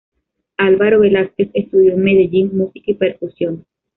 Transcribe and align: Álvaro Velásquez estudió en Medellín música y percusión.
Álvaro 0.57 1.01
Velásquez 1.01 1.51
estudió 1.53 1.93
en 1.93 2.01
Medellín 2.03 2.57
música 2.57 2.89
y 2.91 2.95
percusión. 2.95 3.67